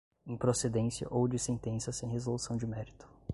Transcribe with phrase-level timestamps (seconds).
[0.25, 3.07] improcedência ou de sentença sem resolução de mérito